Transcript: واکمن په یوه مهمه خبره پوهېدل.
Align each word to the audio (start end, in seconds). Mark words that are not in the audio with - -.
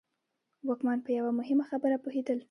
واکمن 0.67 0.97
په 1.05 1.11
یوه 1.19 1.31
مهمه 1.39 1.65
خبره 1.69 1.95
پوهېدل. 2.03 2.37